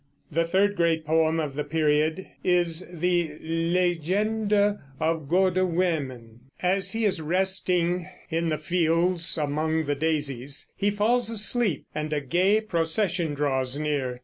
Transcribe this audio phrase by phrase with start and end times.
[0.31, 6.39] The third great poem of the period is the Legende of Goode Wimmen.
[6.59, 12.19] As he is resting in the fields among the daisies, he falls asleep and a
[12.19, 14.19] gay procession draws near.